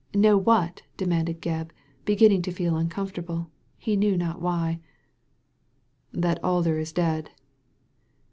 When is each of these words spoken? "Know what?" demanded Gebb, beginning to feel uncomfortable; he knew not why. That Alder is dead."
"Know 0.15 0.35
what?" 0.35 0.81
demanded 0.97 1.43
Gebb, 1.43 1.69
beginning 2.05 2.41
to 2.41 2.51
feel 2.51 2.75
uncomfortable; 2.75 3.51
he 3.77 3.95
knew 3.95 4.17
not 4.17 4.41
why. 4.41 4.79
That 6.11 6.43
Alder 6.43 6.79
is 6.79 6.91
dead." 6.91 7.29